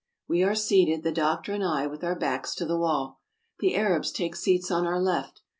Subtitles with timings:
[0.27, 3.19] We are seated, the doctor and I, with our backs to the wall.
[3.59, 5.41] The Arabs take seats on our left.